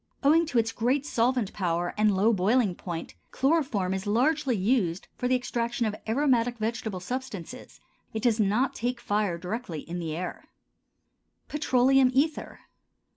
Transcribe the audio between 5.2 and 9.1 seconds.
the extraction of aromatic vegetable substances; it does not take